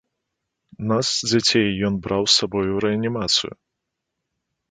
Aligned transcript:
Нас, 0.91 1.07
дзяцей, 1.31 1.67
ён 1.89 1.93
браў 2.07 2.23
з 2.27 2.33
сабой 2.39 2.67
у 2.77 2.81
рэанімацыю. 2.87 3.53